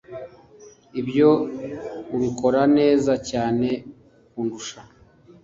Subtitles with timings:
[1.01, 1.29] Ibyo
[2.15, 3.67] ubikora neza cyane
[4.31, 4.79] kundusha